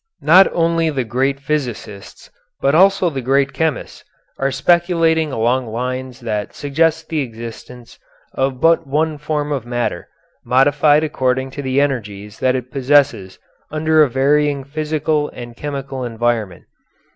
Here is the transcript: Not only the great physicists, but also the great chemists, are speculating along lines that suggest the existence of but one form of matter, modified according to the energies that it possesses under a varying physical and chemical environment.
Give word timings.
Not 0.23 0.51
only 0.51 0.89
the 0.89 1.03
great 1.03 1.39
physicists, 1.39 2.31
but 2.59 2.73
also 2.73 3.11
the 3.11 3.21
great 3.21 3.53
chemists, 3.53 4.03
are 4.39 4.49
speculating 4.49 5.31
along 5.31 5.67
lines 5.67 6.21
that 6.21 6.55
suggest 6.55 7.09
the 7.09 7.19
existence 7.19 7.99
of 8.33 8.59
but 8.59 8.87
one 8.87 9.19
form 9.19 9.51
of 9.51 9.63
matter, 9.63 10.07
modified 10.43 11.03
according 11.03 11.51
to 11.51 11.61
the 11.61 11.79
energies 11.79 12.39
that 12.39 12.55
it 12.55 12.71
possesses 12.71 13.37
under 13.69 14.01
a 14.01 14.09
varying 14.09 14.63
physical 14.63 15.29
and 15.35 15.55
chemical 15.55 16.03
environment. 16.03 16.65